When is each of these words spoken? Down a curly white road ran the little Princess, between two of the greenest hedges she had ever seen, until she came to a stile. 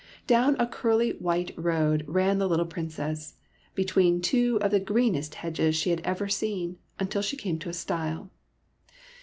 Down 0.25 0.55
a 0.57 0.65
curly 0.65 1.11
white 1.19 1.51
road 1.55 2.03
ran 2.07 2.39
the 2.39 2.49
little 2.49 2.65
Princess, 2.65 3.35
between 3.75 4.19
two 4.19 4.57
of 4.61 4.71
the 4.71 4.79
greenest 4.79 5.35
hedges 5.35 5.75
she 5.75 5.91
had 5.91 6.01
ever 6.03 6.27
seen, 6.27 6.79
until 6.97 7.21
she 7.21 7.37
came 7.37 7.59
to 7.59 7.69
a 7.69 7.73
stile. 7.73 8.31